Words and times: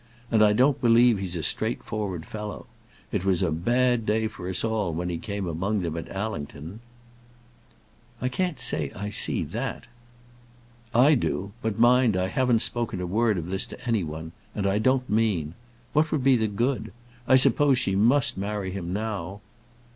And 0.31 0.43
I 0.43 0.51
don't 0.51 0.81
believe 0.81 1.19
he's 1.19 1.35
a 1.35 1.43
straightforward 1.43 2.25
fellow. 2.25 2.65
It 3.11 3.23
was 3.23 3.43
a 3.43 3.51
bad 3.51 4.03
day 4.03 4.27
for 4.27 4.49
us 4.49 4.63
all 4.63 4.95
when 4.95 5.09
he 5.09 5.19
came 5.19 5.45
among 5.45 5.81
them 5.83 5.95
at 5.95 6.09
Allington." 6.09 6.79
"I 8.19 8.27
can't 8.27 8.59
say 8.59 8.87
that 8.87 8.97
I 8.99 9.11
see 9.11 9.43
that." 9.43 9.85
"I 10.95 11.13
do. 11.13 11.51
But 11.61 11.77
mind, 11.77 12.17
I 12.17 12.29
haven't 12.29 12.63
spoken 12.63 12.99
a 12.99 13.05
word 13.05 13.37
of 13.37 13.51
this 13.51 13.67
to 13.67 13.87
any 13.87 14.03
one. 14.03 14.31
And 14.55 14.65
I 14.65 14.79
don't 14.79 15.07
mean. 15.07 15.53
What 15.93 16.11
would 16.11 16.23
be 16.23 16.35
the 16.35 16.47
good? 16.47 16.91
I 17.27 17.35
suppose 17.35 17.77
she 17.77 17.95
must 17.95 18.39
marry 18.39 18.71
him 18.71 18.91
now?" 18.91 19.41